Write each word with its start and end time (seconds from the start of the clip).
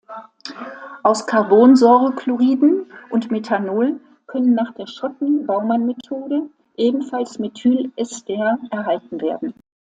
Aus 1.03 1.27
Carbonsäurechloriden 1.27 2.87
und 3.11 3.29
Methanol 3.29 3.99
können 4.25 4.55
nach 4.55 4.73
der 4.73 4.87
Schotten-Baumann-Methode 4.87 6.49
ebenfalls 6.75 7.37
Methylester 7.37 8.57
erhalten 8.71 9.21
werden. 9.21 9.53